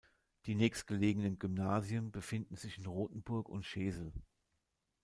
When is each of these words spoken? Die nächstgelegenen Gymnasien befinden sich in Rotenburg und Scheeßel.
Die 0.47 0.55
nächstgelegenen 0.55 1.37
Gymnasien 1.37 2.09
befinden 2.11 2.55
sich 2.55 2.79
in 2.79 2.87
Rotenburg 2.87 3.47
und 3.47 3.63
Scheeßel. 3.67 4.11